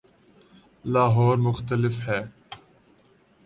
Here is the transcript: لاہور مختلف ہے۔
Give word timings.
لاہور 0.85 1.37
مختلف 1.37 1.99
ہے۔ 2.07 2.19